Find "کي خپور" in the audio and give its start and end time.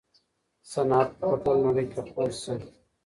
1.91-2.29